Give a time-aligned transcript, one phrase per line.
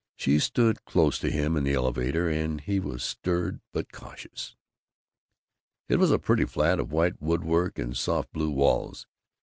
[0.15, 4.55] She stood close to him in the elevator, and he was stirred but cautious.
[5.89, 9.05] It was a pretty flat, of white woodwork and soft blue walls.